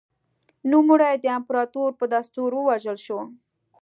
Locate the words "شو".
3.05-3.19